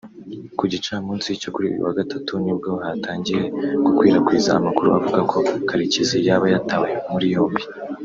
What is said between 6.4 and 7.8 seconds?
yatawe muri yombi